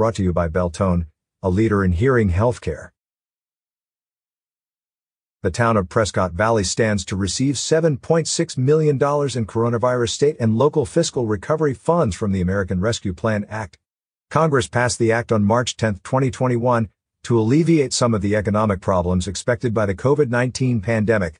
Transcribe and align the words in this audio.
Brought 0.00 0.14
to 0.14 0.22
you 0.22 0.32
by 0.32 0.48
Beltone, 0.48 1.08
a 1.42 1.50
leader 1.50 1.84
in 1.84 1.92
hearing 1.92 2.30
healthcare. 2.30 2.88
The 5.42 5.50
town 5.50 5.76
of 5.76 5.90
Prescott 5.90 6.32
Valley 6.32 6.64
stands 6.64 7.04
to 7.04 7.16
receive 7.16 7.56
$7.6 7.56 8.56
million 8.56 8.96
in 8.96 8.98
coronavirus 8.98 10.08
state 10.08 10.36
and 10.40 10.56
local 10.56 10.86
fiscal 10.86 11.26
recovery 11.26 11.74
funds 11.74 12.16
from 12.16 12.32
the 12.32 12.40
American 12.40 12.80
Rescue 12.80 13.12
Plan 13.12 13.44
Act. 13.50 13.76
Congress 14.30 14.68
passed 14.68 14.98
the 14.98 15.12
act 15.12 15.32
on 15.32 15.44
March 15.44 15.76
10, 15.76 15.96
2021, 15.96 16.88
to 17.24 17.38
alleviate 17.38 17.92
some 17.92 18.14
of 18.14 18.22
the 18.22 18.34
economic 18.34 18.80
problems 18.80 19.28
expected 19.28 19.74
by 19.74 19.84
the 19.84 19.94
COVID-19 19.94 20.82
pandemic. 20.82 21.38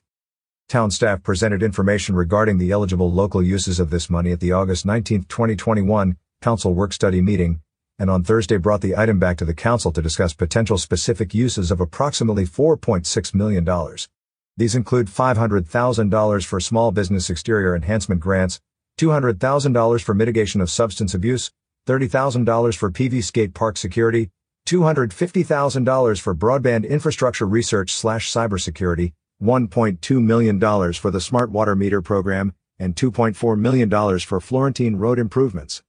Town 0.69 0.91
staff 0.91 1.23
presented 1.23 1.63
information 1.63 2.13
regarding 2.13 2.59
the 2.59 2.69
eligible 2.69 3.11
local 3.11 3.41
uses 3.41 3.79
of 3.79 3.89
this 3.89 4.07
money 4.07 4.31
at 4.31 4.39
the 4.39 4.51
August 4.51 4.85
19, 4.85 5.23
2021, 5.23 6.15
council 6.43 6.75
work 6.75 6.93
study 6.93 7.21
meeting, 7.21 7.59
and 8.01 8.09
on 8.09 8.23
Thursday 8.23 8.57
brought 8.57 8.81
the 8.81 8.97
item 8.97 9.19
back 9.19 9.37
to 9.37 9.45
the 9.45 9.53
council 9.53 9.91
to 9.91 10.01
discuss 10.01 10.33
potential 10.33 10.79
specific 10.79 11.35
uses 11.35 11.69
of 11.69 11.79
approximately 11.79 12.45
$4.6 12.47 13.35
million. 13.35 13.63
These 14.57 14.73
include 14.73 15.05
$500,000 15.05 16.43
for 16.43 16.59
small 16.59 16.91
business 16.91 17.29
exterior 17.29 17.75
enhancement 17.75 18.19
grants, 18.19 18.59
$200,000 18.99 20.01
for 20.01 20.15
mitigation 20.15 20.61
of 20.61 20.71
substance 20.71 21.13
abuse, 21.13 21.51
$30,000 21.87 22.75
for 22.75 22.89
PV 22.89 23.23
skate 23.23 23.53
park 23.53 23.77
security, 23.77 24.31
$250,000 24.67 26.19
for 26.19 26.33
broadband 26.33 26.89
infrastructure 26.89 27.45
research 27.45 27.93
slash 27.93 28.31
cybersecurity, 28.31 29.13
$1.2 29.43 30.23
million 30.23 30.59
for 30.93 31.11
the 31.11 31.21
smart 31.21 31.51
water 31.51 31.75
meter 31.75 32.01
program, 32.01 32.55
and 32.79 32.95
$2.4 32.95 33.59
million 33.59 34.19
for 34.21 34.41
Florentine 34.41 34.95
road 34.95 35.19
improvements. 35.19 35.83